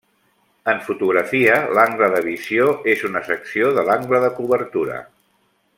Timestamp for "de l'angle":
3.79-4.23